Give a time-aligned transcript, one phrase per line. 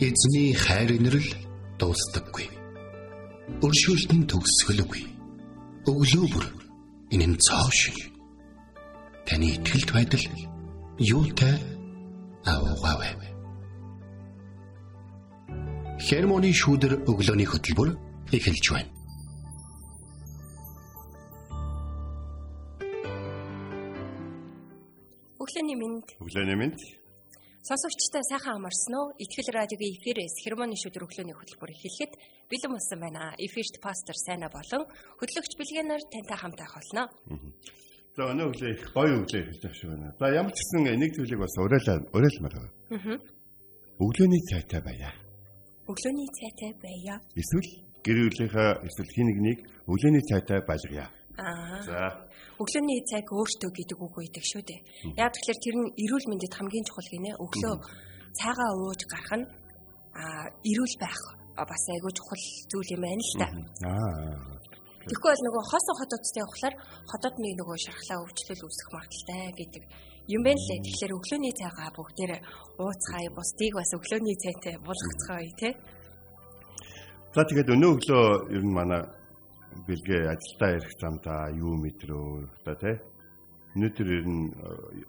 [0.00, 1.28] Эзний хайр инрэл
[1.76, 2.46] дуустдаггүй.
[3.60, 5.04] Өршөөлт нь төгсгөлгүй.
[5.84, 6.46] Өглөө бүр
[7.12, 8.08] энэ нь цоо шиг.
[9.28, 10.24] Таны ихтгэлт байдал
[10.96, 11.60] юутай
[12.48, 13.28] аавгаавэ.
[16.00, 17.92] Хермоны шүүдэр өглөөний хөтөлбөр
[18.32, 18.88] эхэлж байна.
[25.44, 26.06] Өглөөний мэнд.
[26.24, 26.99] Өглөөний мэнд.
[27.70, 29.14] Сонсогчтой сайхан амарсан уу?
[29.22, 32.12] Итгэл радиогийн эфирээс хермоны шүдэр өглөөний хөтөлбөр эхлэхэд
[32.50, 33.30] бэлэн болсон байна.
[33.38, 34.90] Эфирт пастор Сайна болон
[35.22, 37.06] хөтлөгч Билгэнаар тантай хамт байх болно.
[38.18, 40.10] За өнөө өглөө их гоё өглөө байгаа шүү байна.
[40.18, 43.14] За ямар ч гэсэн нэг зүйлийг бас уриалаа уриалмаар байна.
[44.02, 45.10] Өглөөний цайтай байя.
[45.86, 47.22] Өглөөний цайтай байя.
[47.38, 47.70] Эсвэл
[48.02, 51.06] гэр бүлийнхээ эсвэл хин нэгнийг өглөөний цайтай байлгая.
[51.38, 51.82] Аа.
[51.86, 51.98] За
[52.60, 54.80] Өглөөний цайг өөртөө гэдэг үг үйдэг шүү дээ.
[55.16, 57.32] Яг тэгэхээр тэр нь эрүүл мэндэд хамгийн чухал гинэ.
[57.40, 57.74] Өглөө
[58.36, 59.46] цайгаа ууж гарах нь
[60.12, 61.20] аа эрүүл байх
[61.56, 63.48] бас айгүй чухал зүйл юм байна л та.
[63.88, 64.60] аа
[65.08, 66.74] Тэгэхгүй бол нөгөө хоосон хотуудтай явхлаар
[67.08, 69.82] хотодны нөгөө шархлаа өвчлөл үүсэх магадaltaй гэдэг
[70.28, 70.84] юм байна лээ.
[70.84, 72.32] Тэгэхээр өглөөний цайгаа бүгдээр
[72.76, 75.72] ууцгаая, бусдыг бас өглөөний цайтай болгоцгоё тий.
[77.32, 79.02] За тэгээд өнөө өглөө ер нь манай
[79.86, 82.96] бэлгээ ажилдаа ирэх замдаа юу мэдрөө та тий.
[83.76, 85.04] Өнөөдөр ер нь э,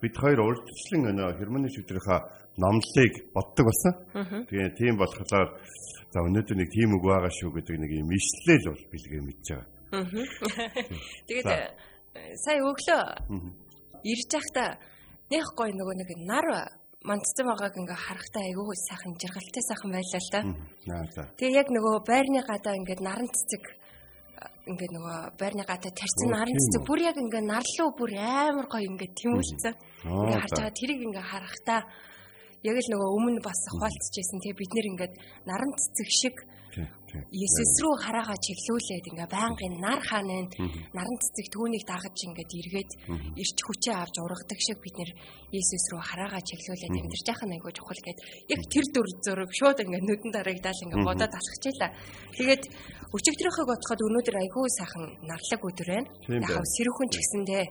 [0.00, 2.20] бид хоёр урьдчилан өнөө хермоны шүдрийнхаа
[2.56, 3.94] номлыг боддог болсон.
[4.48, 5.50] Тэгээ тийм болохоор
[6.12, 9.68] за өнөөдөр нэг тийм үг байгаа шүү гэдэг нэг юм ишлэл бол бэлгээ мэдж байгаа.
[11.28, 13.02] Тэгээд э, сая өглөө
[14.04, 14.70] ирж байхдаа
[15.32, 16.46] нэх гой нөгөө нэг нар
[17.04, 20.40] мандцсан байгааг ингээ харахтаа айгүй сайхан жаргалтай сайхан байлаа л за.
[21.36, 23.62] Тэгээ яг нөгөө байрны гадаа ингээд наран цэцэг
[24.40, 28.88] а, ингээд нөгөө байрны гадаа тарьсан наран цэцэг бүр яг ингээ нарлуу бүр амар гоё
[28.88, 29.74] ингээд тэмүүлсэн.
[30.08, 31.80] Ингээ харж байгаа тэрийг ингээ харахтаа
[32.64, 34.40] яг л нөгөө өмнө бас хуваалцчихсэн.
[34.40, 36.36] Тэгээ бид нэр ингээд наран цэцэг шиг.
[37.30, 40.50] Есүс рүү хараагаа чиглүүлээд ингээ байнгын нар хаанаа
[40.96, 42.90] наран цэцэг түүнийг дагаж ингээд эргээд
[43.38, 45.10] ирч хүчээ авч ургадаг шиг бид нэр
[45.54, 48.18] Есүс рүү хараагаа чиглүүлээд амьдарч яхах нь айгүй чухал гээд
[48.50, 51.90] яг тэр дүр зураг шууд ингээ нүдэн дарагдал ингээ бодоод алхчихлаа.
[52.34, 52.62] Тэгээд
[53.14, 56.10] өчигдрийнхөө бодоход өнөөдөр айгүй сайхан нарлаг өдөр байна.
[56.42, 57.64] Яг сэрүүхэн ч гэсэндээ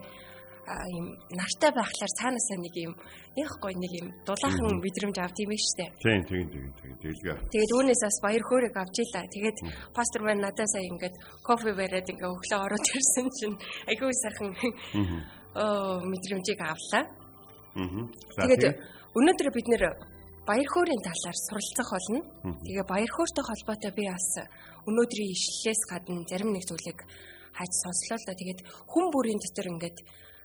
[0.64, 2.94] юм нартай байхлаар цаанаасаа нэг юм
[3.36, 5.92] яг гой нэг юм дулаахан мэдрэмж авд юм биш үү?
[6.00, 7.38] Тийм тийм тийм тийм дэлгээ.
[7.52, 9.26] Тэгээд үүнээс бас баяр хөөргийг авч ийлаа.
[9.28, 9.58] Тэгээд
[9.92, 13.58] пастор маань надад сая ингээд кофе бариад ингээ өглөө ороод ирсэн чинь
[13.92, 14.50] айгүй сайхан
[15.60, 17.04] оо мэдрэмжийг авлаа.
[17.76, 18.64] Тэгээд
[19.20, 19.84] өнөөдөр бид нэр
[20.48, 22.20] баяр хөөрийн талаар суралцах болно.
[22.64, 24.28] Тэгээ баяр хөөртэй холбоотой би бас
[24.88, 27.00] өнөөдрийн ишлэлээс гадна зарим нэг зүйлийг
[27.54, 28.34] хайж сонслоо л да.
[28.36, 28.60] Тэгээд
[28.90, 29.98] хүн бүрийн дотор ингээд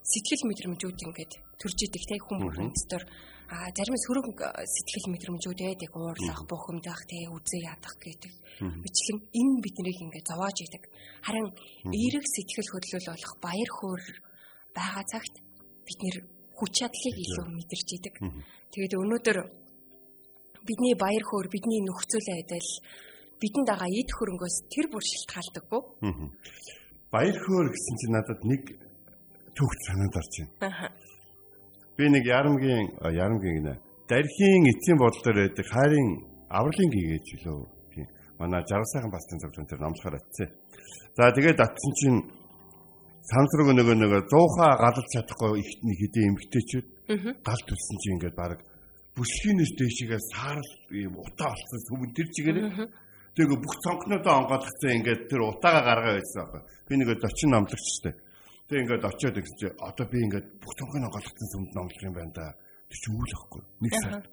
[0.09, 3.05] сэтгэл мэдрэмжүүд ингээд төрж идэг те бүрийн дотор
[3.49, 4.29] а зарим сөрөг
[4.69, 8.33] сэтгэл мэдрэмжүүд байдаг уурлах, бухимдах, те үзээ ядах гэдэг.
[8.61, 10.85] Бичлэн энэ биднийг ингээд зовоож идэг.
[11.25, 11.49] Харин
[11.89, 14.03] эерэг сэтгэл хөдлөл болох баяр хөөр
[14.77, 15.35] байгаа цагт
[15.89, 16.17] бид нэр
[16.61, 18.15] хүч чадлыг илүү мэдэрч идэг.
[18.69, 19.39] Тэгээд өнөөдөр
[20.69, 22.69] бидний баяр хөөр, бидний нөхцөл байдал
[23.41, 25.83] бидэнд байгаа эд хөрөнгөөс тэр бүр шилтгаалдаггүй.
[27.09, 28.88] баяр хөөр гэсэн чинь надад нэг
[29.59, 30.91] төгс санаанд орж байна.
[31.99, 33.75] Би нэг ярамгийн ярамгийн гинэ.
[34.07, 36.09] Дархийн эцсийн бодлоор байдаг хайрын
[36.59, 37.67] авралын гээч лөө.
[37.93, 38.07] Тийм.
[38.39, 40.49] Манай 60 сайхан бастын зөвлөн тэр номлохоор атсан.
[41.19, 42.19] За тэгээд атсан чинь
[43.27, 46.87] сансраг нөгөө нөгөө зуухаа галж чадахгүй их нэг хэдэн эмгтээчүүд
[47.43, 48.63] гал төлсөн чинь ингээд баг
[49.19, 52.69] бүсгийнээс дээшгээ саарл ийм утаа болсон сүмэн тэр чигээрээ
[53.37, 56.63] тэгээ бүх цонхнуудаа онгойлгоцсон ингээд тэр утаагаа гаргаа байсан аахгүй.
[56.87, 58.15] Би нэгэд очин номлогчтой.
[58.69, 62.33] Тэгээ ингээд очиод гэсэн чи одоо би ингээд бүх цонхыг онгойлгоцсон сүмд номлох юм байна
[62.37, 62.53] да.
[62.93, 63.63] Тэр чи үйл ахгүй.
[63.81, 64.25] Нэг сар.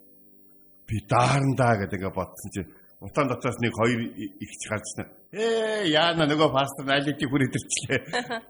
[0.84, 2.62] Би даарандаа гэдэг ингээд бодсон чи
[3.00, 4.00] утаан дотоос нэг хоёр
[4.44, 5.04] ихч гарч на.
[5.32, 8.00] Ээ яана нөгөө пастор айлтыг бүр идэрчлээ.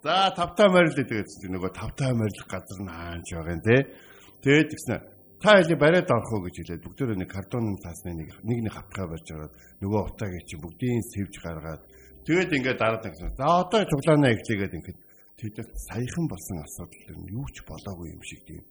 [0.02, 3.76] За тавтаа морил гэдэг чи нөгөө тавтаа морилх газар нь хаанч байгаа юм те.
[4.42, 4.96] Тэгээд тэгснэ
[5.38, 9.06] та хэлээ бариад орох уу гэж хэлээд бүгдөө нэг картонын цаасны нэг нэг нэг хавтгаа
[9.06, 11.82] барьж ороод нөгөө утаагийн чи бүгдийн сэвж гаргаад
[12.24, 13.36] тэгээд ингээд дараад гэсэн.
[13.36, 14.98] За одоо цуглаанаа эхлэгээд ингээд
[15.36, 15.56] тэд
[15.88, 18.64] саяхан болсон асуудал нь юу ч болоогүй юм шиг тийм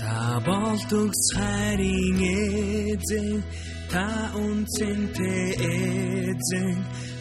[0.00, 3.44] та бол төгс хайрын эзэн
[3.92, 6.78] та үнцэнтэй эзэн.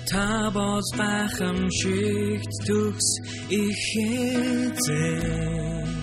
[0.08, 3.10] Та бол гайхамшигт төгс
[3.52, 6.03] их эзэн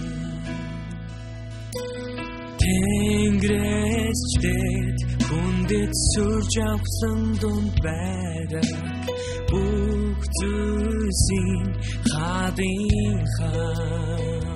[2.70, 8.70] Тэнгэрээс ч дэд хүндэт сүрж авсан дунд байраа
[9.50, 11.66] бүх зүйлсийн
[12.10, 14.54] хадын хаа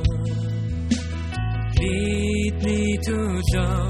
[1.78, 3.82] бидний төлөө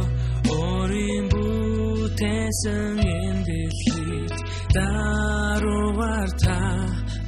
[0.73, 4.35] орин бүтээсэн энэ дэлхийд
[4.77, 6.61] даруугаар та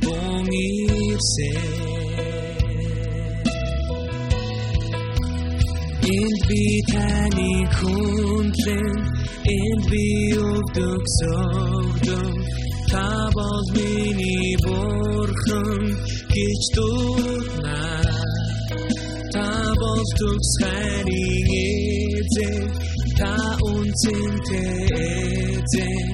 [0.04, 0.48] бон
[6.06, 8.98] Энд би таны хүндлэн
[9.58, 10.06] энд би
[10.38, 12.34] өвдөг согдом
[12.92, 15.82] та бол миний бурхан
[16.30, 17.82] гэж дуудна
[19.34, 19.50] та
[19.80, 22.64] бол төгс хайрын эзэн
[23.18, 23.34] та
[23.66, 24.78] үнцэнтэй
[25.58, 26.06] эзэн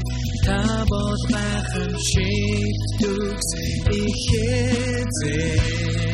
[0.46, 3.48] та бол гайхамшиг төгс
[4.00, 6.11] их эзэн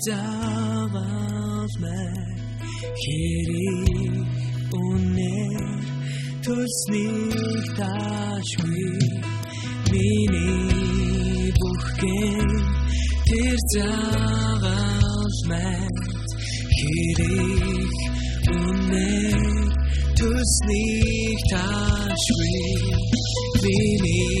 [0.00, 2.14] тэр заавал мэн
[3.02, 4.16] хэрэг
[4.72, 5.84] үнээр
[6.44, 8.96] төлснийг таашгүй
[9.92, 12.48] миний бүхэн
[13.28, 15.94] тэр заавал мэн
[16.76, 17.92] хэрэг
[18.56, 19.68] үнээр
[20.16, 22.64] төлснийг таашгүй
[23.64, 24.40] миний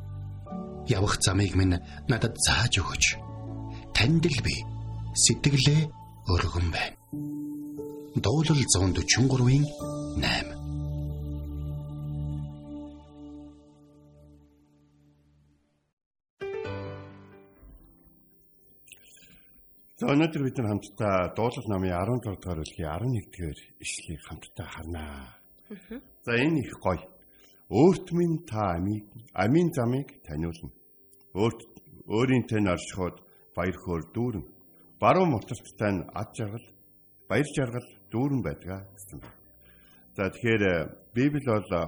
[0.87, 1.77] Явах замыг минь
[2.09, 3.05] надад зааж өгөөч.
[3.93, 4.55] Танд л би
[5.13, 5.81] сэтгэлээ
[6.31, 6.97] өргөн байна.
[8.15, 9.65] Дуулал 143-ийн
[10.17, 10.61] 8
[20.01, 25.37] За өнөөдөр бид нар хамтдаа дуулал намын 16 дугаар бүлгийн 11 дугаар ишлэгийг хамтдаа харнаа.
[26.25, 27.05] За энэ их гоё.
[27.71, 30.75] Өөрт минь та амийг амийн замыг таниулна.
[31.31, 31.61] Өөрт
[32.03, 33.23] өөрийн тань оршиход
[33.55, 34.45] баяр хөөр дүүрэн.
[34.99, 36.67] Баруун моторт тань ад жаргал,
[37.29, 39.19] баяр жаргал дүүрэн байдгаа гэсэн.
[40.15, 40.75] За тэгэхээр э,
[41.15, 41.81] Библи бол э,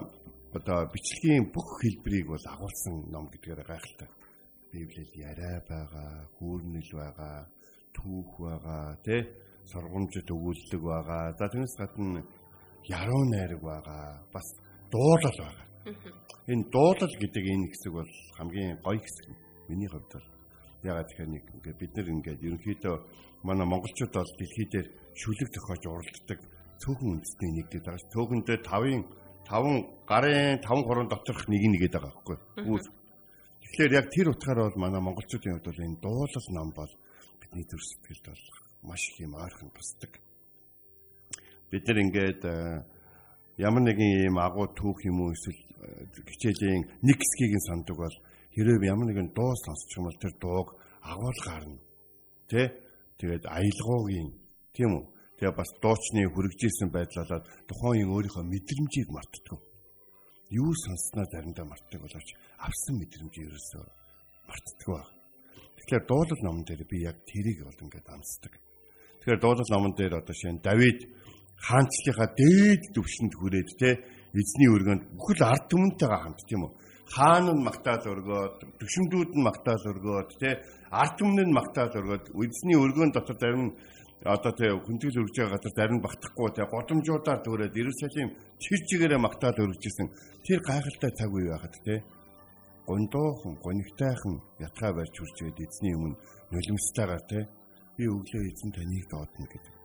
[0.55, 4.09] одоо бичлэгийн бүх хэлбэрийг бол агуулсан ном гэдгээр гайхалтай.
[4.71, 7.37] Библиэд яриа байгаа, хүүрнэл байгаа,
[7.91, 9.21] түүх байгаа, тий
[9.67, 11.35] сургамжид өгүүлэлэг байгаа.
[11.35, 12.23] За тэрнээс гадна
[12.87, 14.23] яруу найраг байгаа.
[14.31, 14.47] Бас
[14.87, 15.72] дуулал байгаа.
[16.47, 19.27] Энэ дуулал гэдэг энэ хэсэг бол хамгийн гоё хэсэг.
[19.67, 20.27] Миний хувьд бол
[20.83, 22.95] ягаад тэгэхээр нэг ингээд бид нар ингээд ерөнхийдөө
[23.43, 26.39] манай монголчууд бол дэлхий дээр шүлэг тохиож уралддаг
[26.83, 28.11] цөөхөн үндэсний нэгдээд байгаа ш.
[28.11, 29.01] Цөөхөндөө 5-ын
[29.47, 32.37] 5 гарын 5 хорон доторх нэг нэгээд байгаа байхгүй.
[33.63, 36.91] Тэгэхээр яг тэр утгаараа бол манай монголчуудын хувьд бол энэ дуулал ном бол
[37.39, 38.43] бидний төр сэтгэлд бол
[38.91, 40.11] маш их юм аархан тусдаг.
[41.71, 42.83] Бид нар ингээд э,
[43.57, 48.17] ямар нэгэн ийм агуу түүх юм уу эсвэл э, хичээлийн нэг хэсгийг нь санддаг бол
[48.53, 50.67] хэрвээ ямар нэгэн дуу сонсчих юм бол тэр дууг
[51.01, 51.77] агуул гарна.
[52.50, 52.74] Тэ?
[53.19, 54.29] Тэгээд аялгуугийн
[54.74, 55.03] тийм үү?
[55.38, 59.60] Тэгээ бас дуучны хүрэгжсэн байдлaalаад тухайн өөрийнхөө мэдрэмжийг мартдаг.
[60.50, 63.83] Юу сонссноо заримдаа мартдаг боловч авсан мэдрэмжийг ерөөсөө
[64.50, 65.10] мартдаг баг.
[65.77, 68.53] Тэгэхээр дуулал номон дээр би яг тэрийг бол ингээд амсдаг.
[69.19, 71.00] Тэгэхээр дуулал номон дээр одоо шинэ Давид
[71.67, 73.89] хаанчлалынхаа дээд төвшөнд хүрээд те
[74.36, 76.72] эзний өргөнд бүхэл ард түмэнтэйгээ хамт тийм үү?
[77.13, 80.50] Хаан нь магтаал өргөөд, төвшөндүүд нь магтаал өргөөд те
[80.91, 83.75] ард түмэн нь магтаал өргөөд эзний өргөөн дотор зарим
[84.24, 88.29] одоо тэ хүндэтгэл өргөж байгаа газар зарим багтахгүй тэ годомжуудаар дүүрээд Иерусалим
[88.63, 90.08] чир чигээрээ магтаал өргөжсэн
[90.48, 91.96] тэр гайхалтай цаг үе байхад тэ
[92.88, 96.20] гондоохон гонигтайхан ятгаа барьж хүрчээд эзний өмнө
[96.51, 97.39] нулимстайгаар те
[97.98, 99.82] би өглөө эзэн таныг доодно гэдэг.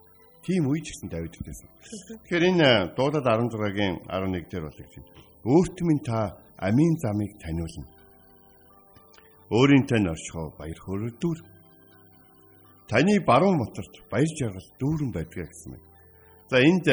[0.48, 1.68] Тийм үе ч гэсэн Давид гэсэн.
[2.24, 5.12] Тэгэхээр энэ дуудад 16-гийн 11 дээр бол гэж байна.
[5.44, 7.84] Өөрт минь та амийн замыг таниулна.
[9.52, 11.38] Өөрийн тань оршихоо баяр хөөрөлдүүр.
[12.88, 15.88] Таны баруун моторт баяр жаргал дүүрэн байдгаа гэсэн байна.
[16.48, 16.86] За энд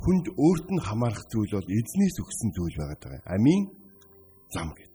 [0.00, 3.28] хүнд өөрт нь хамаарах зүйл бол эзнээс өгсөн зүйл байгаад байгаа.
[3.28, 3.68] Амийн
[4.48, 4.88] зам гэдэг.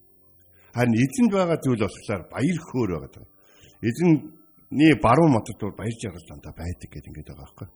[0.74, 3.26] Харин эзэнд байгаа зүйл болохоор баяр хөөр байгаа.
[4.70, 7.68] Эзэнний баруун мотод бол баяр жаргал дандаа байдаг гэдэг ингээд байгаа байхгүй.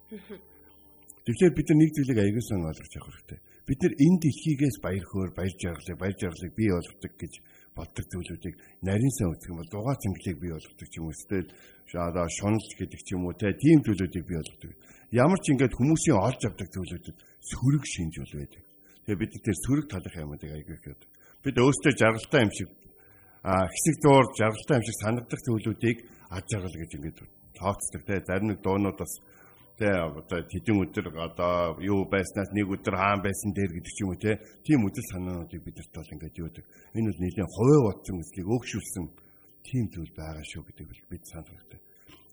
[1.25, 3.39] Тэгэхээр бид нар нэг зүйлийг аягуулсан ойлгож явах хэрэгтэй.
[3.65, 7.33] Бид нар энэ дэлхийгээс баяр хөөр, баяр жаргалыг, баяр жаргалыг бий болгодог гэж
[7.73, 11.49] боддог зүйлүүдийг нарийн сан үзэх юм бол дугаа цэнгэлийг бий болгодог ч юм уу эсвэл
[11.97, 14.71] одоо шунал гэдэг ч юм уу те тийм зүйлүүдийг бий болгодог.
[15.09, 18.63] Ямар ч ингээд хүмүүсийн олж авдаг зүйлүүдэд сөрөг шинж бол байдаг.
[19.09, 20.37] Тэгээ бид тэр сөрөг талах аягүй
[20.77, 21.09] их байдаг.
[21.41, 22.69] Бид өөрсдөө жаргалтай юм шиг
[23.43, 25.97] хэсэг дуур жаргалтай юм шиг санагдах зүйлүүдийг
[26.35, 27.17] аж жаргал гэж ингэж
[27.57, 29.13] тооцдог те зарим нэг дуунууд бас
[29.77, 34.09] те одоо тэдэн өдөр одоо юу байснаас нэг өдөр хаан байсан дээр гэдэг ч юм
[34.13, 34.31] уу те
[34.65, 36.65] тийм үдэл санаануудыг бидэрт бол ингэж юудаг
[36.97, 39.05] энэ бол нэлийн хувээ бодсон үзлийг өөгшүүлсэн
[39.65, 41.79] тийм зүйл байгаа шүү гэдэг бид хэрэгтэй.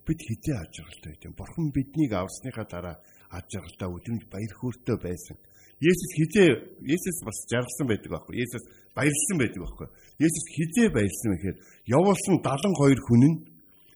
[0.05, 1.33] Бид хизээ аж жаргалтай байт юм.
[1.37, 2.95] Бурхан биднийг авсныхаа дараа
[3.31, 5.37] аж жаргалтай өдрөнд баяр хөөртэй байсан.
[5.81, 6.49] Есүс хизээ
[6.85, 8.35] Есүс бас жаргалсан байдаг байхгүй.
[8.43, 8.65] Есүс
[8.97, 9.87] баярлсан байдаг байхгүй.
[10.25, 11.57] Есүс хизээ баярлсан гэхээр
[11.97, 13.35] явуулсан 72 хүн нь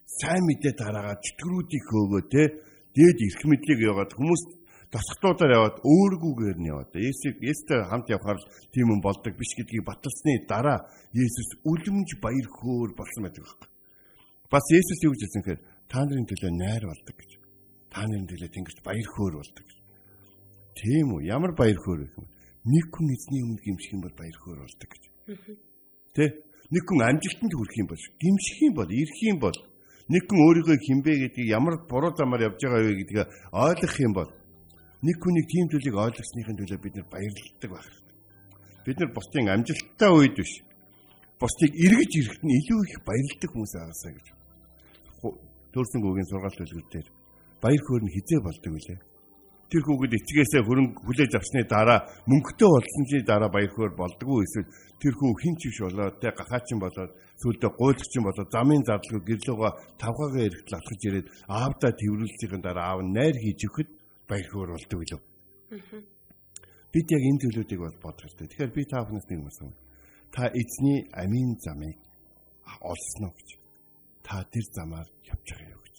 [0.06, 2.44] сайн мэдээ дараагаад чөтгөрүүдийг хөөгөө те
[2.96, 4.44] дээд эрх мэдлийг яваад хүмүүс
[4.94, 8.40] тосготуудаар яваад өөргүйгээр нь яваад Есүс Есүстэй хамт явхаар
[8.72, 10.80] тийм юм болдог биш гэдгийг баталсны дараа
[11.12, 13.70] Есүс үлэмж баяр хөөр болсон байдаг байхгүй.
[14.54, 17.32] Бас Есүс юу гэж хэлсэн гэхээр та нарын төлөө найр болдог гэж.
[17.92, 19.68] Та нарын төлөө тэнгэрт баяр хөөр болдог.
[20.80, 21.28] Тийм үү?
[21.28, 22.10] Ямар баяр хөөр вэ?
[22.66, 25.04] Нэг хүн эзний өмнө гимших юм бол баяр хөөр болдог гэж.
[26.16, 26.26] Тэ?
[26.72, 29.58] Нэг хүн амжилтанд хүрэх юм бол гимших юм бол ирэх юм бол
[30.14, 34.30] нэг хүн өөрийгөө хинбэ гэдгийг ямар буруу замаар явж байгаа вэ гэдгийг ойлгох юм бол
[35.02, 38.18] нэг хүнийг тийм зүйлийг ойлгосныхын төлөө бид нар баярлалдаг байх хэрэгтэй.
[38.86, 40.54] Бид нар бусдын амжилттай үед биш.
[41.42, 44.28] Бусдыг эргэж ирэхэд нь илүү их баярлдаг хүмүүс агаасаа гэж.
[45.74, 47.08] Төрсөн гүгийн сургаалт төлгөр дээр
[47.64, 49.00] баяр хөөр нь хизээ болдог үлээ
[49.72, 54.70] тэр хүүхэд эцгээсээ хөрөнгө хүлээж авсны дараа мөнгөтэй болсны дараа баяр хөөр болдгоо эсвэл
[55.02, 59.72] тэр хүү хин ч биш болоод тэ гахаачин болоод сүлдө гуйлагчин болоод замын зардалгүй гэрлөөгөө
[60.02, 63.90] тавхаагаа эрэхтэл алхаж ирээд аавдаа тэрвэрлсхийн дараа аав найр хийж өгөхөд
[64.30, 65.22] баяр хөөр болдог билүү.
[66.94, 68.48] Бид яг энэ зүйлүүдийг бол бодох хэрэгтэй.
[68.48, 69.74] Тэгэхээр би та бүхнээс нэг юм асуув.
[70.32, 72.00] Та эзний амийн замыг
[72.80, 73.50] олсноо гэж.
[74.24, 75.98] Та тэр замаар явж байгаа юу гэж.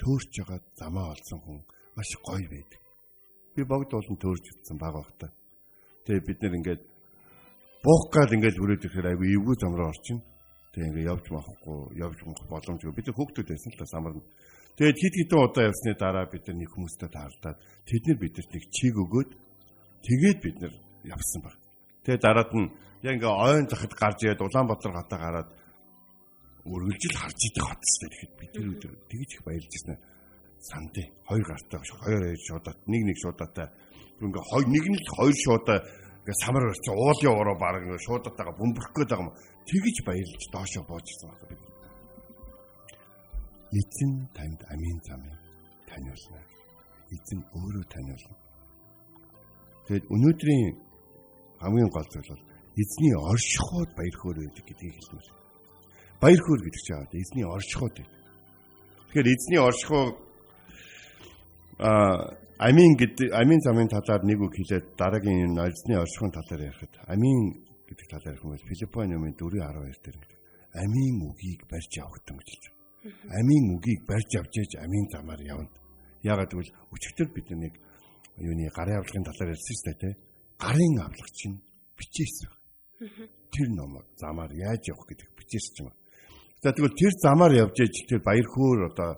[0.00, 1.60] Төөрч байгаа замаа олсон хүн
[1.98, 2.80] маш гоё байдаг.
[3.54, 5.30] Би богд болон төрж утсан баг багтаа.
[6.06, 6.82] Тэгээ бид нэр ингээд
[7.82, 10.22] буух гал ингээд хүрээд ирэхээр айгүй эвгүй зам руу орчин.
[10.72, 12.94] тэг ингээ явж махгүй, явж мах боломжгүй.
[12.94, 14.22] Бид хүүхдүүд байсан л та самарна.
[14.78, 18.94] Тэгээд хит хитэн удаа явсны дараа бид нэг хүмүүстэй таарлаад тэд нар бидэрт нэг чиг
[18.94, 19.30] өгөөд
[20.06, 21.58] тэгээд бид нар явсан баг.
[22.06, 22.70] Тэгээд дараад нь
[23.02, 25.48] яг ингээ ойн захад гарч ирээд Улаанбаатар хатаа гараад
[26.62, 28.08] үргэлжил харж идэх хотстой.
[28.12, 29.98] Тэгэхэд бид тэр өдөр тэгж их баярлж ирсэн.
[30.58, 33.68] Сандэ хоёр гартаа хоёр шуудаад нэг нэг шуудаатай
[34.20, 35.78] ингээ хоёр нэг нь л хоёр шуудаа
[36.28, 39.36] ингээ самар орч уулын уруу баг ингээ шуудаатайгаа бөмбөрөх гээд байгаа юм.
[39.68, 41.62] Тэгж баярлж доошоо бууж ирсэн байна бид.
[43.78, 45.40] Эзэн танд амийн замыг
[45.88, 46.40] таниулна.
[47.14, 48.36] Эзэн өөрөө таниулна.
[49.86, 50.68] Тэгэд өнөөдрийн
[51.62, 52.44] хамгийн гол зүйл бол
[52.76, 55.28] эзний оршихуйд баяр хөөр байдаг гэдгийг хэлмээр.
[56.20, 58.20] Баяр хөөр гэдэг чинь эзний оршихуйд байдаг.
[59.08, 60.04] Тэгэхээр эзний оршихуй
[61.78, 61.90] а
[62.58, 67.68] амийн гэдэг амийн замын талаар нэг үг хэлээд дараагийн энэ эзний оршихуйн талаар ярихад амийн
[67.86, 70.38] гэдэг талаар ярих юм бол Филиппоны номын 4:12 дээр гэдэг.
[70.74, 72.78] Амийн үгийг барьж авахтан гэж хэлж байна.
[73.38, 75.70] Амийн үгийг барьж авч яж амийн замаар явна.
[76.22, 77.74] Яагаад гэвэл өчигдөр бид нэг
[78.42, 80.14] юуны гарын авлагын талаар ярьсан шүү дээ.
[80.58, 81.62] Гарын авлага чинь
[81.96, 82.50] бичээсэн.
[83.54, 85.94] Тэр номог замаар яаж явах гэдэг бичээсч юм.
[86.62, 89.10] За тэгвэл тэр замаар явж иж тэр баяр хөөр одоо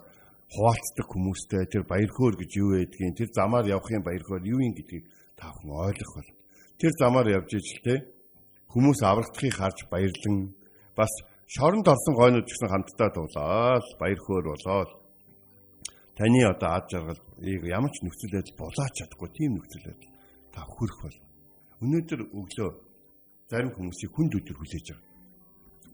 [0.55, 4.75] хуваалцдаг хүмүүстэй тэр баяр хөөр гэж юу байдгийг тэр замаар явахын баяр хөөр юу юм
[4.75, 5.05] гэдгийг
[5.39, 6.31] та бүхэн ойлгох бол
[6.81, 7.95] тэр замаар явж иж л те
[8.73, 10.37] хүмүүс аврагдахыг харж баярлан
[10.99, 11.13] бас
[11.55, 14.91] шоронд орсон гойнууд гэсэн хамтдаа дуулаад баяр хөөр болоод
[16.19, 17.21] таны одоо ад жаргал
[17.77, 20.13] ямар ч нөхцөл байдал болооч чадахгүй тийм нөхцөл байдал
[20.55, 21.17] та хүрэх бол
[21.83, 22.71] өнөөдөр өглөө
[23.51, 25.09] зарим хүмүүсийг хүнд өдөр хүлээж байгаа.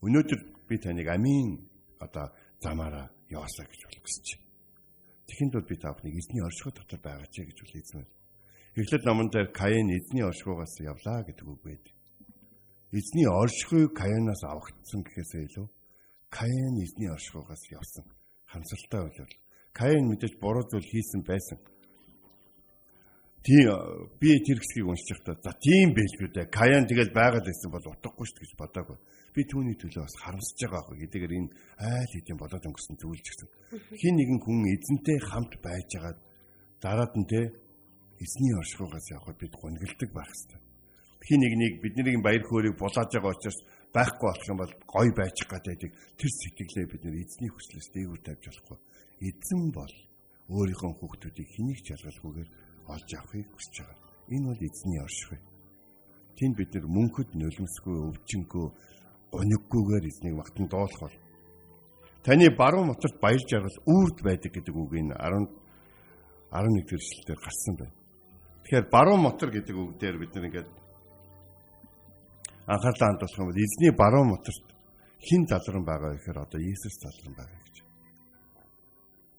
[0.05, 1.49] Өнөөдөр би таныг амийн
[2.05, 2.27] одоо
[2.61, 4.46] замаараа яваасаа гэж бол хүсэж байна.
[5.27, 8.09] Тэхэнд бол би та бүхнийг эзний оршихуй дотор байгаа ч гэж бол эзэмэр.
[8.79, 11.85] Эхлээд номон дээр Каин эзний оршихуйгаас явлаа гэдэг үг байд.
[12.95, 15.67] Эзний оршихуй Каинаас авагдсан гэхээсээ илүү
[16.31, 18.07] Каин эзний оршихуйгаас явсан.
[18.47, 19.29] Хамсалтай байлаа.
[19.73, 21.59] Каин мэдээж буруу зүйл хийсэн байсан
[23.47, 23.71] тийм
[24.19, 26.51] би тэр хэсгийг уншиж байхдаа за тийм байлгүй дээ.
[26.51, 28.99] Каян тэгэл байгаад байсан бол утгагүй шүү гэж бодоагүй.
[29.35, 33.49] Би түүний төлөө бас харамсаж байгаа аах гэдгээр энэ айл хэдийн болоод өнгөрсөн зүйлж гисэн.
[34.03, 36.19] Хин нэгэн хүн эзэнтэй хамт байж байгаад
[36.83, 37.41] дараад нь те
[38.19, 40.61] эзний оршихугаас явхад бид гонголдог байх хэрэгтэй.
[41.27, 43.59] Хин нэг нэг бидний баяр хөөргийг булааж байгаа учраас
[43.95, 48.45] байхгүй болох юм бол гой байж гадайдаг тэр сэтгэлээ бид нэр эзний хүслээс дээгүүр тавьж
[48.47, 48.79] болохгүй.
[49.23, 49.95] Эзэн бол
[50.47, 52.49] өөрийнхөө хүүхдүүдийг хэнийг ч ялгалгүйгээр
[52.95, 53.99] олж авахыг хүсэж байгаа.
[54.35, 55.41] Энэ бол эзний оршихуй.
[56.37, 58.67] Тэнд бид нар мөнхөд нулимсгүй өвчнгөө
[59.35, 61.17] гониггүйгээр эзнийг магтан доолох бол
[62.25, 65.67] таны баруун моторт баяр жаргал үрд байдаг гэдэг үг энэ 10
[66.53, 67.95] 11 дэх эшлэлээр гарсан байна.
[68.63, 70.69] Тэгэхээр баруун мотор гэдэг үг дээр бид нар ингээд
[72.67, 74.67] анхаарлаа хандуулах юм бол эзний баруун моторт
[75.27, 77.77] хин залран байгаа гэхээр одоо Иесус залран байгаа гэж.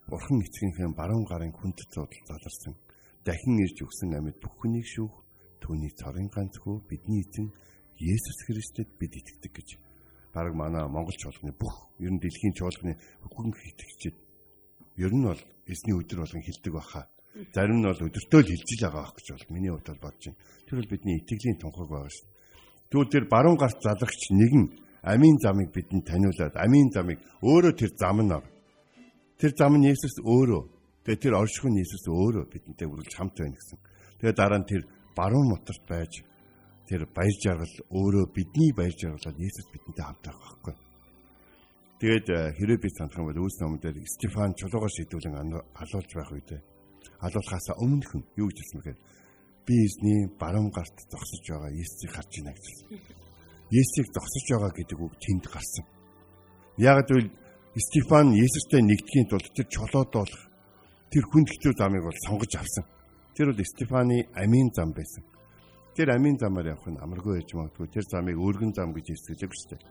[0.10, 2.74] Бурхан эцгийнхээ баруун гарын хүндэт зуудал заларсан
[3.28, 5.16] дахин ирж өгсөн амьд бүхнийг шүүх
[5.60, 7.52] түүний цорын ганц хүү бидний эзэн
[8.00, 9.70] Есүс Христэд бид итгэдэг гэж
[10.34, 12.94] баг манай Монгол чуулганы бүх ер нь дэлхийн чуулганы
[13.26, 14.16] бүхэн итгэгчид
[15.04, 17.10] ер нь бол эзний өдөр болгон хилдэг баха.
[17.54, 20.40] Зарим нь бол өдөртөө л хилжиж байгаа байх гэж бол миний хувьд бодож байна.
[20.66, 22.28] Тэр бол бидний итгэлийн тунхаг байгаа шүү.
[22.90, 24.66] Тэгвэл тэр баруун гарт залагч нэгэн
[25.04, 28.32] амийн замыг бидэнд таниулаад амийн замыг өөрөө тэр зам нь
[29.38, 30.77] тэр зам нь Есүс өөрөө
[31.08, 33.80] Тэгээ тэр оршихуй Иесус өөрөө бидэнтэй үргэлж хамт байна гэсэн.
[34.20, 34.84] Тэгээ дараа нь тэр
[35.16, 36.20] баруун моторт байж
[36.84, 40.76] тэр баяр жаргал өөрөө бидний баяр жаргалаар Иесус бидэнтэй хамт байх байхгүй.
[42.04, 45.36] Тэгээд э, хэрэв би санах юм бол үүс номон дээр Стефан чулуугаар шийдүүлэн
[45.80, 46.62] алуулж байх үедээ
[47.22, 49.00] алуулахаас өмнөхөн юу гэж хэлсэн бэхээр
[49.66, 52.90] би эзний баруун гарт зогсож байгаа Иесийг харж байна гэж хэлсэн.
[53.74, 55.86] Иесийг зогсож байгаа гэдэг үг тэнд гарсан.
[56.78, 57.32] Яг гэвэл
[57.78, 60.44] Стефан Иесустэй нэгдэхийн тулд тэр чулууд болох
[61.12, 62.86] тэр хүндэтгэл замыг бол сонгож авсан.
[63.36, 65.24] Тэр бол Стефаны амийн зам байсан.
[65.96, 67.88] Тэр амийн замаар явах нь амаргүй байж магадгүй.
[67.90, 69.82] Тэр замыг өргөн зам гэж хэлсэлэг шүү дээ.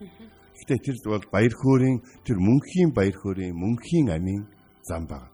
[0.55, 4.45] Гэхдээ тэр бол баяр хөөрийн тэр мөнхийн баяр хөөрийн мөнхийн амийн
[4.87, 5.31] зам байна.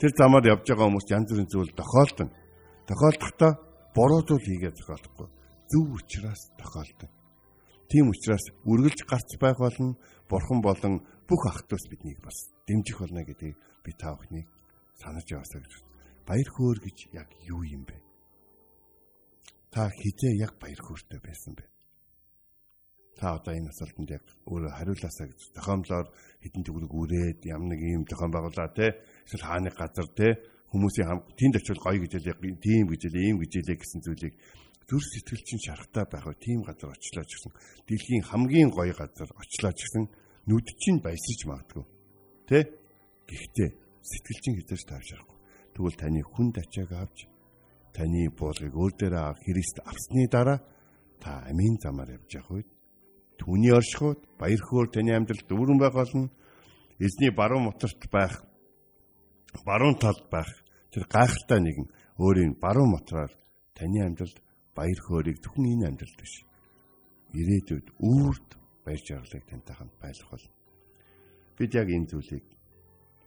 [0.00, 2.32] Тэр замаар явж байгаа хүмүүс янз бүрийн зүйл тохиолдно.
[2.88, 3.52] Тохиолдохдоо
[3.92, 5.28] буруу зүйл хийгээд тохиолдохгүй.
[5.68, 7.08] Зөв учраас тохиолдно.
[7.90, 9.98] Тийм учраас үргэлж гарч байх болно.
[10.30, 14.48] Бурхан болон бүх ах トゥ ус биднийг бас дэмжих болно гэдгийг би та бүхнийг
[15.00, 15.74] санаж яваасаа гэж.
[16.28, 17.96] Баяр хөөр гэж яг юу юм бэ?
[19.72, 21.64] Та хизээ яг баяр хөөртэй байсан бэ?
[23.16, 25.40] Та одоо энэ асуултанд яг өөрөө хариулаасаа гэж.
[25.56, 26.06] Тохиомлоор
[26.44, 28.96] хідэн төгрөг үрээд ямар нэг юм тохиом байгуулаа те.
[29.26, 30.28] Эсвэл хааны газар те
[30.70, 32.30] хүмүүсийн хам тэнд очивол гоё гэж л
[32.62, 34.34] тийм гэж л ийм гэж л гэсэн зүйлийг
[34.86, 37.52] зүр сэтгэл чинь шарахтай байх уу тийм газар очлоо ч гэсэн
[37.90, 40.04] дэлхийн хамгийн гоё газар очлоо ч гэсэн
[40.46, 41.84] нүд чинь баясаж магадгүй.
[42.46, 42.58] Тэ?
[43.26, 43.70] Гэхдээ
[44.02, 45.38] сэтгэл чинь хязгаарч таашаахгүй.
[45.74, 47.18] Тэгвэл таны хүн ачааг авч
[47.92, 50.58] таны буулгыг өөр дээрээ Христ авсны дараа
[51.20, 52.68] та амийн замаар явж явах үед
[53.38, 56.30] түүний оршихуд баяр хөөр таны амьдралд дүүрэн байх болно.
[56.98, 58.44] Эзний баруун моторт байх
[59.64, 60.48] баруун талд байх
[60.92, 61.86] тэр гайхалтай нэгэн
[62.20, 63.32] өөрийн баруун мотороор
[63.74, 64.38] таны амьдралд
[64.76, 66.34] баяр хөөргийг зөвхөн энэ амьдралд биш.
[67.32, 68.48] Ирээдүйд үрд
[68.84, 70.52] баяр жаргалыг таньтайханд байлгах болно.
[71.56, 72.44] Бид яг энэ зүйлийг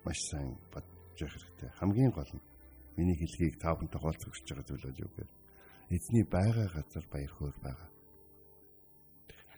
[0.05, 1.69] маш сайн бодож явах хэрэгтэй.
[1.79, 2.43] Хамгийн гол нь
[2.97, 5.31] миний хэлхийг та бүхэн тохиолцох гэж байгаа зүйл бол юу гэхээр
[5.95, 7.89] эзний байгаа газар баяр хөөр байгаа.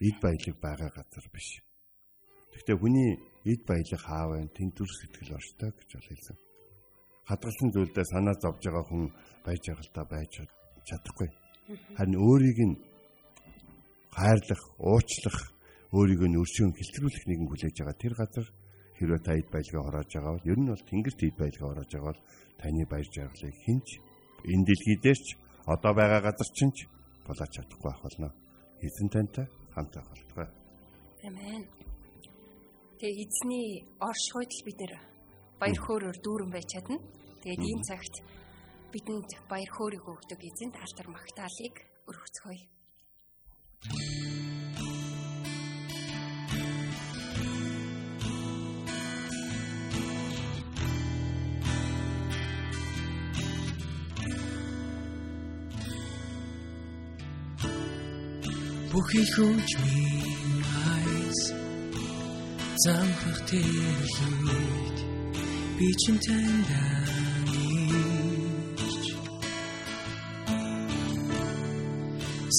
[0.00, 1.48] Эд баялаг байгаа газар биш.
[2.52, 3.10] Гэхдээ хүний
[3.44, 4.48] эд баялаг хаав вэ?
[4.56, 6.36] Тэнцвэр сэтгэл орштой гэж бол хэлсэн.
[7.28, 9.04] Хадгалсан зүйлдээ санаа зовж байгаа хүн
[9.44, 10.32] байж байгальтаа байж
[10.88, 11.28] чадахгүй.
[11.98, 12.74] Харин өөрийг нь
[14.14, 15.38] хайрлах, уучлах,
[15.92, 18.46] өөрийгөө нь өршөөн хэлтрүүлэх нэгэн хүлээж байгаа тэр газар
[18.98, 22.12] хэрвээ та эд баялгаа хороож байгаа бол ер нь бол тэнгэрт эд баялгаа хороож байгаа
[22.12, 22.22] бол
[22.60, 23.88] таны баяр жаргалыг хинч
[24.52, 25.28] энэ дэлхий дээр ч
[25.66, 26.78] одоо байгаа газар чинь ч
[27.26, 28.28] булаач чадахгүй байх болно.
[28.80, 30.48] Эзэн тантай хамт байх болтугай.
[31.28, 31.62] Амен.
[32.98, 33.68] Тэгээ эзний
[34.00, 34.92] оршихуйд л бид нэр
[35.60, 36.96] баяр хөөрөөр дүүрэн байж чадна.
[37.42, 38.14] Тэгээд энэ цагт
[38.92, 41.74] бидэнд баяр хөөргийг өгдөг эзэнт алтар магтаалыг
[42.08, 42.64] өргөцгөөе.
[58.96, 61.40] Бүхий хүч минь айс.
[62.82, 64.96] Замхах тэрлүүд
[65.76, 67.76] би чинь таньдаач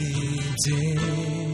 [0.64, 1.51] зээ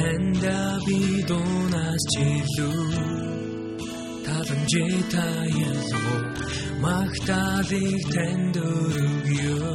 [0.00, 2.84] Танда би дунаас чилүү
[4.26, 6.20] таламжээ таялгоо
[6.84, 9.74] магтаалыг танд өргөё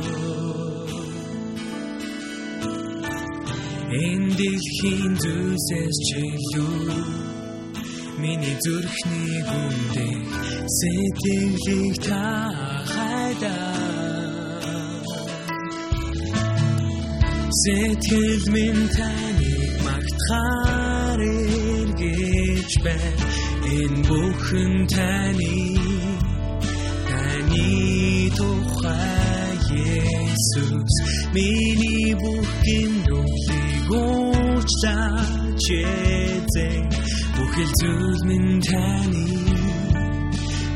[4.06, 6.98] Энэ дэлхийн зүйлсээс чилүү
[8.22, 10.18] миний зүрхний гүндээ
[10.78, 12.26] сэтгэлийг та
[12.94, 13.74] хайдаа
[17.62, 19.35] Сэтгэл минь таныг
[20.26, 23.26] магтахаар эргэж байна.
[23.78, 25.58] Энэ бүхэн таны
[27.10, 27.70] таны
[28.38, 30.96] тухай Есүс.
[31.34, 36.84] Миний бүх гинөглийг уучлаач эзэн
[37.36, 39.28] бүхэл зүйл минь таны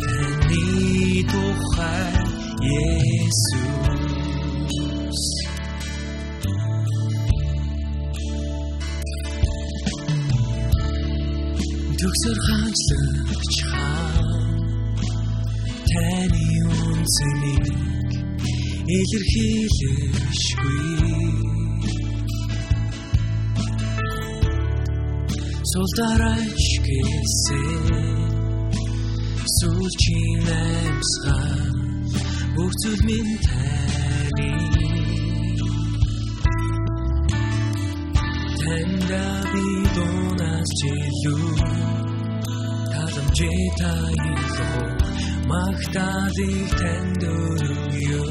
[0.03, 0.65] таны
[1.31, 2.13] тухай
[2.61, 3.88] Есүс
[12.19, 14.51] төгсөр хаанчлагч хаан
[15.91, 17.65] таны үнцнийг
[18.97, 20.83] илэрхийлэшгүй
[25.71, 27.87] Солдараач гэсэн
[29.57, 31.71] сүүлчийн амьсгал
[32.55, 34.51] бүх зүйл минь таны
[38.59, 42.08] Танда би дунаас чилүү
[43.39, 44.87] Таламжээ таялгоо
[45.49, 48.25] магтаалыг танд өргөё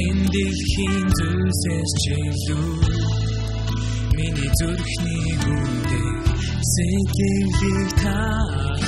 [0.00, 2.68] Энэ дэлхийн зүйлсээс чилүү
[4.16, 6.10] Миний зүрхний гүндээ
[6.72, 8.20] сэтгэлийг та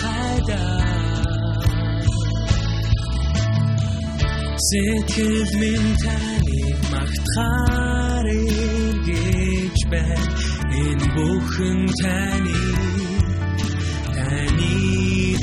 [0.01, 0.85] хайдаа
[4.69, 10.44] Сэтгэл минь таныг магтахаар эргэж байна
[10.75, 12.61] Энэ бүхэн таны
[14.17, 14.75] таны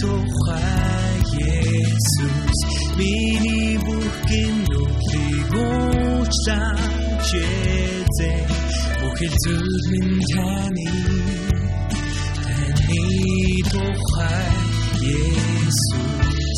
[0.01, 2.59] тухай Есүс
[2.97, 8.43] миний бүх гинөглийг уучлаач эзэн
[8.99, 10.89] бүхэл зүйл минь таны
[12.45, 13.03] таны
[13.71, 14.51] тухай
[15.01, 16.11] Есүс.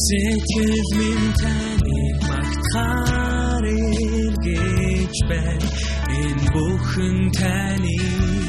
[0.05, 5.69] Сэтгэл минь таныг магтахаар эргэж байна
[6.21, 7.63] энэ бүхэн таны
[7.97, 8.42] таны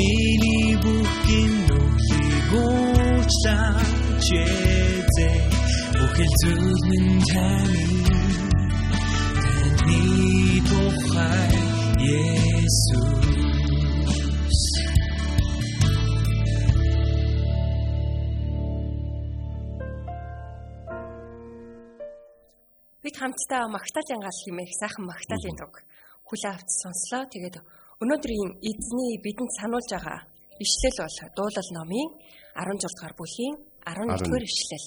[0.00, 5.42] миний бүх гинөглийг уучлаач эзэн
[5.96, 7.84] бүхэл зүйл минь таны.
[9.86, 11.52] Миний тухай
[12.00, 13.10] Есүс.
[23.04, 25.74] Бид хамтдаа Магтаалын гал хэмээх сайхан Магтаалын туг
[26.28, 27.24] хүлээ авч сонслоо.
[27.32, 27.56] Тэгээд
[28.00, 30.20] өнөөдрийн эзний бидэнд сануулж байгаа
[30.64, 32.08] ишлэл бол дуулал номын
[32.56, 34.86] 16 дугаар бүлгийн 11 дугаар ишлэл.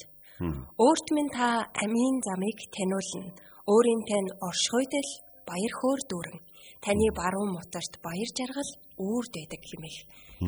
[0.85, 3.37] Өөрт минь та амийн замыг таниулна.
[3.69, 5.11] Өөрийн тань оршихуйдэл
[5.49, 6.39] баяр хөөр дүүрэн.
[6.81, 9.97] Таны баруун мутарт баяр жаргал үүрд байдаг хэмээх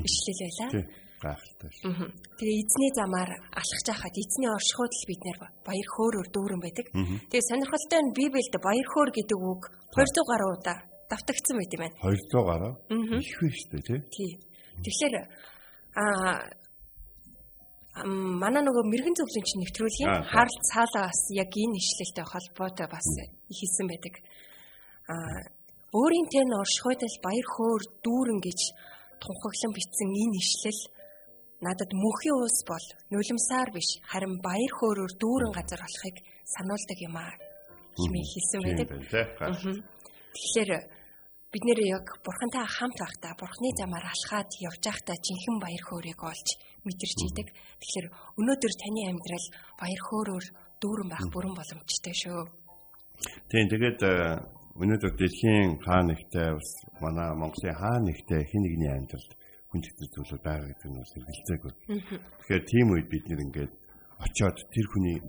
[0.09, 0.69] ишлэл байлаа.
[1.21, 1.69] Гайхалтай.
[2.37, 5.37] Тэгээ эзний замаар алхаж байхад эзний оршихуйд л бид нэр
[5.69, 6.85] баяр хөөрөөр дүүрэн байдаг.
[7.29, 9.61] Тэгээ сонирхолтой нь Библиэд баяр хөөр гэдэг үг
[9.93, 11.97] 200 гаруй удаа давтагдсан байт юм байна.
[12.01, 12.73] 200 гаруй.
[13.21, 13.99] Их биш үү тий?
[14.11, 14.31] Тий.
[14.83, 15.15] Тэгэхээр
[15.95, 16.49] аа
[18.03, 23.07] манай нөгөө мэрэгэн зөвлөмч нэвтрүүлгийн харалт цаалаа бас яг энэ ишлэлтэй холбоотой бас
[23.47, 24.13] хийсэн байдаг.
[25.07, 25.39] Аа
[25.95, 28.59] өөрийн тэн оршихуйдал баяр хөөр дүүрэн гэж
[29.23, 30.81] тунхаглан бичсэн энэ ишлэл
[31.63, 37.33] надад мөнхийн уус бол нулимсаар биш харин баяр хөөрөөр дүүрэн газар болохыг сануулдаг юм аа
[37.95, 38.87] хэмээн хэлсэн байдаг.
[40.35, 40.71] Тэгэхээр
[41.55, 46.47] бид нэр яг бурхантай хамт байхдаа бурхны замаар алхаад явж байхдаа жинхэнэ баяр хөөргийг олж
[46.83, 47.47] мэдэрч идэг.
[47.79, 48.07] Тэгэхээр
[48.43, 49.47] өнөөдөр таны амьдрал
[49.79, 50.45] баяр хөөрөөр
[50.83, 52.43] дүүрэн байх бүрэн боломжтой шүү.
[53.47, 54.35] Тийм тэгээд э,
[54.83, 59.31] өнөөдөр дэлхийн хаа нэгтэй бас манай Монголын хаа нэгтэй хин нэгний амьдралд
[59.71, 61.73] хүн чигтэр зүйлүүд байгаа гэдэг нь бас хэрэгэлцээгүй.
[62.43, 63.73] Тэгэхээр тийм үед бид нэр ингээд
[64.19, 65.23] очиод тэр хүний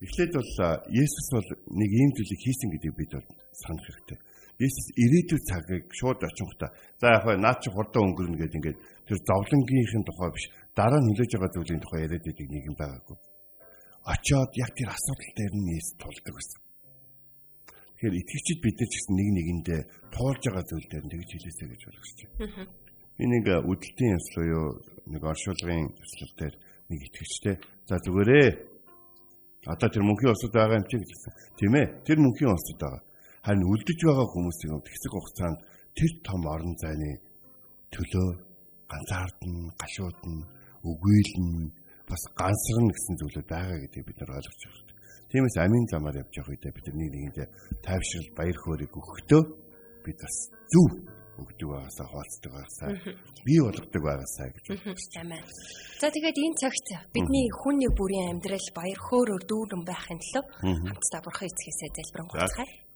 [0.00, 0.52] эхлээд бол
[0.96, 4.18] Есүс бол нэг ийм зүйлийг хийсэн гэдгийг бид бол санах хэрэгтэй.
[4.58, 9.18] Есүс ирээдүйн цагийг шууд очихдаа за яг хаа наад чи хурдан өнгөрнө гэдэг ингээд тэр
[9.22, 13.18] зовлонгийнхын тухай биш дараа нь хүлээж байгаа зүйлийн тухай яриад байдаг нэг юм байгаагүй.
[14.12, 16.60] Очиод яг тэр асуудал дээр нь Есүс тулдаг гэсэн.
[17.98, 19.80] Тэгэхээр итгэгчид бид нар ч гэсэн нэг нэгэндээ
[20.14, 22.66] туулж байгаа зүйл дээр тэгж хэлээсэй гэж болгож байна.
[23.18, 24.66] Би нэг үдэлтийн ёс буюу
[25.10, 26.54] нэг оршуулгын төслөл дээр
[26.90, 27.56] нэг итгэжтэй.
[27.90, 28.48] За зүгээрээ.
[29.66, 31.34] Одоо тэр мөнхийн осод байгаа юм чи гэж хэлсэн.
[31.58, 31.86] Тийм ээ.
[32.06, 33.02] Тэр мөнхийн осод байгаа.
[33.48, 35.58] Харин үлдэж байгаа хүмүүсийн хэсэг хугацаанд
[35.96, 37.16] тэр том орон зайны
[37.96, 38.28] төлөө
[38.92, 40.36] ганцаардн, гашуудн,
[40.84, 41.72] өгөөлн
[42.04, 44.92] бас гансрын гэсэн зүйлүүд байгаа гэдгийг бид нар ойлгож байна.
[45.32, 47.48] Тиймээс амийн замаар явж явах үедээ бид нэг нэгэндээ
[47.84, 49.42] тайвшрал баяр хөөргийг өгөхдөө
[50.04, 50.36] бид бас
[50.72, 50.90] зөв
[51.40, 52.88] өгдөг байгаасаа хуваалцдаг байгаасаа
[53.48, 54.64] бий болгодог байгаасаа гэж
[55.16, 55.40] байна.
[56.00, 60.48] За тэгээд энэ цагт бидний хүний бүрийн амьдрал баяр хөөрөөр дүүрэн байхын тулд
[60.84, 62.87] хамтдаа бурхан эцгээсээ залбирanгуйцгаая.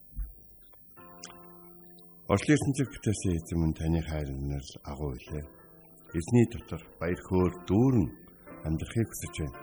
[2.32, 5.44] Орчлын ертөнцөд бүтээсэн эзэм нь таны хайр нэр агуу илээ.
[6.16, 8.08] Эзний дотор баяр хөөр дүүрэн
[8.64, 9.60] амьдрахыг хүсэж байна.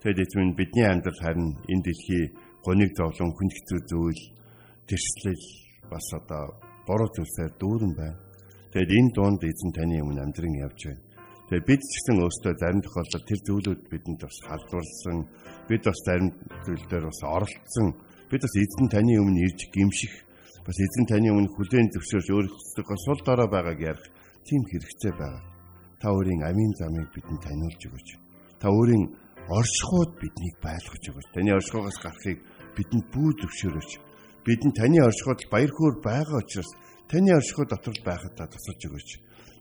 [0.00, 2.24] Тэгэд эзэм нь бидний амьдрал харин энэ дэлхий
[2.64, 4.22] гониг зовлон хүнд хэцүү зүйл
[4.88, 5.44] тэрслэл
[5.92, 6.56] бас одоо
[6.88, 8.16] буруу зүйлсээр дүүрэн байна.
[8.72, 11.04] Тэгэд энэ дунд эзэн таны өмнө амьдран явж байна.
[11.52, 15.18] Тэгээ бид ч гэсэн өөрсдөө зарим тохиолдолд тэр зүйлүүд бидэнд бас халдварлсан,
[15.68, 16.32] бид бас зарим
[16.64, 17.88] зүйлдер бас оролцсон.
[18.32, 20.25] Бид бас эзэн таны өмнө ирж гимших,
[20.66, 24.06] бас эзэн таны өмнө хүлээн зөвшөөрч өөрийнхөө сул дорой байгааг ярих
[24.42, 25.42] тийм хэрэгцээ байгаа.
[26.02, 28.08] Та өөрийн амийн замыг бидэнд таниулж өгөөч.
[28.60, 29.04] Та өөрийн
[29.46, 31.28] оршихуйд биднийг байлгаж өгөөч.
[31.30, 32.38] Таны оршихуйгаас гарахыг
[32.76, 33.90] бидэнд бүү зөвшөөрөөч
[34.46, 36.70] бидэнд таны оршихуйд баяр хөөр байгаа учраас
[37.10, 39.10] таны оршихуй дотор л байхад та тусалж өгөөч.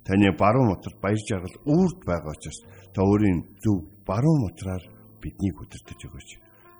[0.05, 2.59] Таны баруун моторт баяр жаргал үрд байгаа учраас
[2.93, 4.83] та өөрийн зөв баруун мотраар
[5.21, 6.29] биднийг хүдэртэж өгөөч.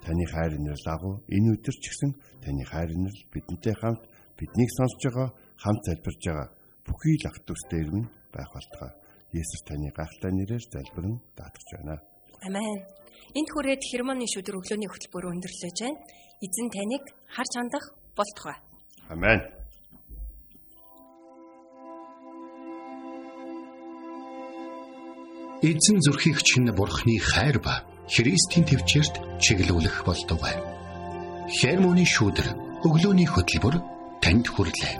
[0.06, 2.10] Таны хайр инэрл агуу энэ өдөр ч гэсэн
[2.46, 4.02] таны хайр инэрл бидэнтэй хамт
[4.38, 5.28] биднийг сонсож байгаа
[5.62, 6.48] хамт залбирж байгаа
[6.86, 8.92] бүхий л ах дүүстэй ирмэн байх болтугай.
[9.32, 11.96] Есүс таны гахалтай нэрээр залбирэн даатгаж байна.
[12.46, 12.78] Амен.
[13.34, 15.98] Энд хүрээд хермоны шүдэр өглөөний хөтөлбөр өндөрлөж байна.
[16.44, 18.56] Эзэн таныг харж хандах болтугай.
[19.10, 19.40] Амен.
[25.64, 30.54] Эзэн зүрхийг чинь бурхны хайр ба Христийн төвчөрт чиглүүлэх болтугай.
[31.50, 32.48] Хермоны шүдэр
[32.86, 34.94] өглөөний хөтөлбөр танд хүрэлээ.